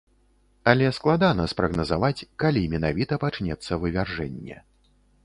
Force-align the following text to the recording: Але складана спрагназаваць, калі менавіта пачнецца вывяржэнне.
Але 0.71 0.85
складана 0.97 1.43
спрагназаваць, 1.51 2.25
калі 2.45 2.63
менавіта 2.73 3.21
пачнецца 3.25 3.81
вывяржэнне. 3.85 4.57